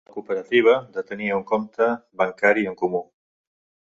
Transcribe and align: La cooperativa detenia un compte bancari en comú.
La 0.09 0.13
cooperativa 0.13 0.71
detenia 0.95 1.35
un 1.41 1.43
compte 1.51 1.91
bancari 2.21 2.65
en 2.71 2.79
comú. 2.83 3.05